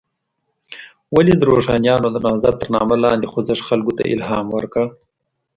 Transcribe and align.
ولې 1.15 1.33
د 1.37 1.41
روښانیانو 1.51 2.07
د 2.11 2.17
نهضت 2.25 2.55
تر 2.61 2.69
نامه 2.75 2.95
لاندې 3.03 3.29
خوځښت 3.31 3.65
خلکو 3.69 3.91
ته 3.97 4.03
الهام 4.15 4.45
ورکړ. 4.55 4.85